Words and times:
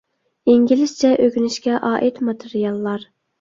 ئىنگلىزچە 0.53 1.11
ئۆگىنىشكە 1.25 1.75
ئائىت 1.91 2.19
ماتېرىياللار 2.31 3.07